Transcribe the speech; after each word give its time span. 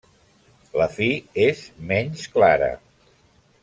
La 0.81 0.87
fi 0.95 1.11
és 1.45 1.63
menys 1.93 2.27
clara. 2.39 2.75